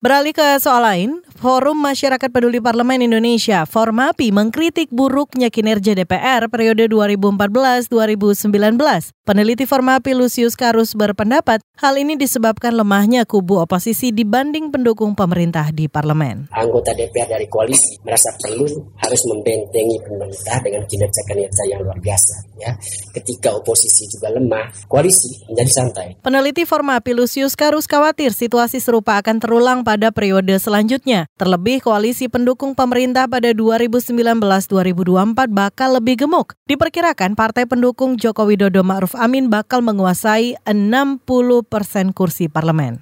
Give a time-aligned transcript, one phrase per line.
[0.00, 6.84] Beralih ke soal lain, Forum Masyarakat Peduli Parlemen Indonesia, Formapi, mengkritik buruknya kinerja DPR periode
[6.92, 7.88] 2014-2019.
[9.24, 15.88] Peneliti Formapi Lucius Karus berpendapat hal ini disebabkan lemahnya kubu oposisi dibanding pendukung pemerintah di
[15.88, 16.52] parlemen.
[16.52, 18.68] Anggota DPR dari koalisi merasa perlu
[19.00, 22.34] harus membentengi pemerintah dengan kinerja-kinerja yang luar biasa.
[22.60, 22.76] Ya,
[23.16, 26.20] ketika oposisi juga lemah, koalisi menjadi santai.
[26.20, 31.29] Peneliti Formapi Lucius Karus khawatir situasi serupa akan terulang pada periode selanjutnya.
[31.40, 36.52] Terlebih koalisi pendukung pemerintah pada 2019-2024 bakal lebih gemuk.
[36.68, 41.24] Diperkirakan partai pendukung Joko Widodo Ma'ruf Amin bakal menguasai 60
[41.64, 43.00] persen kursi parlemen.